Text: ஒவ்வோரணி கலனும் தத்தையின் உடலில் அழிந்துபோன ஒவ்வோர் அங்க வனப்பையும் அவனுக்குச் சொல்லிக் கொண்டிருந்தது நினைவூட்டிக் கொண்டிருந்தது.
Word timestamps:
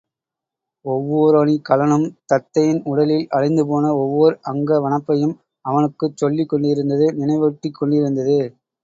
ஒவ்வோரணி 0.85 1.55
கலனும் 1.61 2.07
தத்தையின் 2.31 2.79
உடலில் 2.85 3.27
அழிந்துபோன 3.31 3.91
ஒவ்வோர் 3.99 4.37
அங்க 4.51 4.79
வனப்பையும் 4.85 5.35
அவனுக்குச் 5.65 6.17
சொல்லிக் 6.17 6.51
கொண்டிருந்தது 6.51 7.07
நினைவூட்டிக் 7.19 7.77
கொண்டிருந்தது. 7.79 8.39